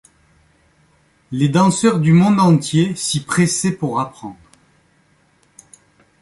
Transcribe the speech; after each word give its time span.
Les 1.31 1.47
danseurs 1.47 1.99
du 1.99 2.11
monde 2.11 2.39
entier 2.39 2.95
s'y 2.95 3.23
pressaient 3.23 3.71
pour 3.71 3.99
apprendre. 3.99 4.35